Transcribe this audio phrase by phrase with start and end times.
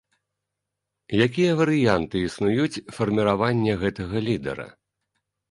[1.25, 4.67] Якія варыянты існуюць фарміравання гэтага лідара?